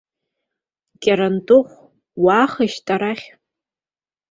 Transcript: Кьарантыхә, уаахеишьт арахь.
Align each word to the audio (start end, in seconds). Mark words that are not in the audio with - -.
Кьарантыхә, 1.01 1.75
уаахеишьт 2.23 2.85
арахь. 2.95 3.25